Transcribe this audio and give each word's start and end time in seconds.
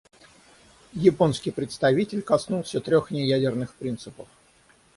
Японский 1.03 1.51
представитель 1.51 2.23
коснулся 2.23 2.81
трех 2.81 3.11
неядерных 3.11 3.75
принципов. 3.75 4.27